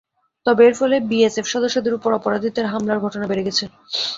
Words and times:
তবে 0.45 0.61
এর 0.67 0.75
ফলে 0.79 0.95
বিএসএফ 1.09 1.45
সদস্যদের 1.49 1.93
ওপর 1.95 2.11
অপরাধীদের 2.19 2.65
হামলার 2.71 3.03
ঘটনা 3.05 3.25
বেড়ে 3.27 3.45
গেছে। 3.47 3.63